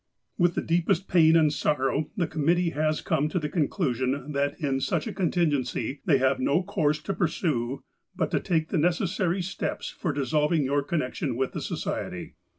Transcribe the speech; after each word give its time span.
"With 0.39 0.55
the 0.55 0.63
deepest 0.63 1.07
pain 1.07 1.35
and 1.35 1.53
sorrow 1.53 2.09
the 2.17 2.25
committee 2.25 2.71
has 2.71 3.01
come 3.01 3.29
to 3.29 3.37
the 3.37 3.47
conclusion, 3.49 4.31
that 4.31 4.59
in 4.59 4.79
such 4.79 5.05
a 5.05 5.13
contingency 5.13 6.01
they 6.05 6.17
have 6.17 6.39
no 6.39 6.63
course 6.63 6.99
to 7.03 7.13
pursue, 7.13 7.83
but 8.15 8.31
to 8.31 8.39
take 8.39 8.69
the 8.69 8.79
necessary 8.79 9.43
steps 9.43 9.91
for 9.91 10.11
dissolving 10.11 10.63
your 10.65 10.81
connection 10.81 11.35
with 11.35 11.51
the 11.51 11.61
Society. 11.61 12.33